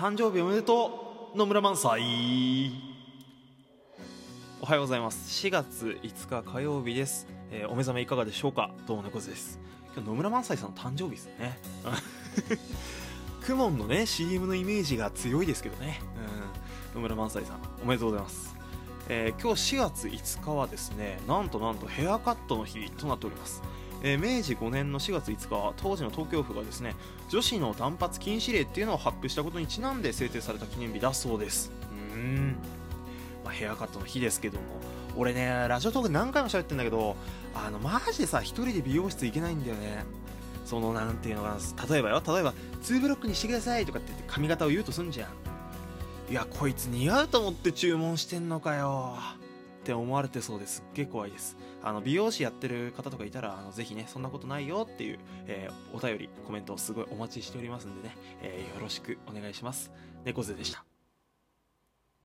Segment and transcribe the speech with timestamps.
[0.00, 2.72] 誕生日おめでとう野村萬斎
[4.62, 5.46] おはようございます。
[5.46, 8.70] 4月5日火曜日です、えーお目覚めいかがでしょうか？
[8.86, 9.60] どうも猫背です。
[9.94, 11.58] 今日野村萬斎さんの誕生日ですね。
[13.44, 16.00] クモンのね CM のイメージが強いですけどね、
[16.94, 18.56] うん、野村萬斎さんおめでとうございます、
[19.10, 23.62] えー今日4月5日はですねなんとなんとヘアカットの日となっております。
[24.02, 26.94] えー明治5年の4月5日は当時の東京府がですね
[27.28, 31.70] 女子の断髪禁止令っていうのを発布したことにちなんで制定された記念日だそうです。
[31.92, 32.56] うーん、
[33.44, 34.64] まあ、ヘアカットの日ですけども。
[35.16, 37.16] 俺ねラジオトーク何回も喋ってんだけど
[37.52, 40.04] あのマジでさ一人で美容室行けないんだよね。
[40.64, 42.22] そのなんていうのかな例えばよ。
[42.24, 45.28] 例えば2ブロックにしてくださいとかって言って髪型を言うとすんじゃん。
[46.30, 49.16] いやこいつ似合うと思って注文してんのかよ
[49.80, 50.82] って思われてそうです。
[50.82, 51.56] っげえ怖いです。
[51.82, 59.90] あの美容師やってる方とかいたらあのぜひねそんなことないよっていう、えーお便りコメントをすごいお待ちしておりますんでね、えーよろしくお願いします。
[60.24, 60.89] 猫背でした。